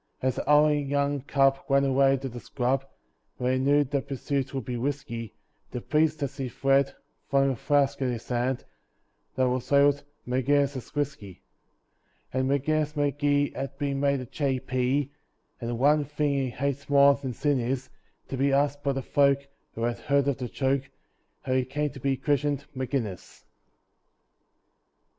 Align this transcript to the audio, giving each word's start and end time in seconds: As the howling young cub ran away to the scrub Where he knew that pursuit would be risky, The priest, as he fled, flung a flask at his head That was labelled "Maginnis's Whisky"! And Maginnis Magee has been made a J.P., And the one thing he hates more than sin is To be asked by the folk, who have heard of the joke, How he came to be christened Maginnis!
As 0.19 0.37
the 0.37 0.43
howling 0.47 0.89
young 0.89 1.21
cub 1.21 1.59
ran 1.69 1.85
away 1.85 2.17
to 2.17 2.27
the 2.27 2.39
scrub 2.39 2.87
Where 3.37 3.53
he 3.53 3.59
knew 3.59 3.83
that 3.83 4.07
pursuit 4.07 4.51
would 4.51 4.65
be 4.65 4.75
risky, 4.75 5.35
The 5.69 5.79
priest, 5.79 6.23
as 6.23 6.37
he 6.37 6.49
fled, 6.49 6.95
flung 7.29 7.51
a 7.51 7.55
flask 7.55 8.01
at 8.01 8.07
his 8.09 8.27
head 8.27 8.63
That 9.35 9.47
was 9.47 9.71
labelled 9.71 10.03
"Maginnis's 10.25 10.95
Whisky"! 10.95 11.43
And 12.33 12.49
Maginnis 12.49 12.95
Magee 12.95 13.51
has 13.51 13.69
been 13.77 13.99
made 13.99 14.21
a 14.21 14.25
J.P., 14.25 15.11
And 15.59 15.69
the 15.69 15.75
one 15.75 16.03
thing 16.03 16.33
he 16.33 16.49
hates 16.49 16.89
more 16.89 17.13
than 17.13 17.33
sin 17.33 17.59
is 17.59 17.87
To 18.29 18.37
be 18.37 18.51
asked 18.51 18.81
by 18.81 18.93
the 18.93 19.03
folk, 19.03 19.47
who 19.75 19.83
have 19.83 19.99
heard 19.99 20.27
of 20.27 20.39
the 20.39 20.49
joke, 20.49 20.89
How 21.43 21.53
he 21.53 21.63
came 21.63 21.91
to 21.91 21.99
be 21.99 22.17
christened 22.17 22.65
Maginnis! 22.73 23.43